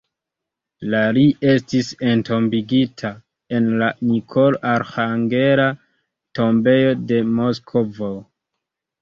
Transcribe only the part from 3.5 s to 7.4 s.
en la Nikolo-Arĥangela tombejo de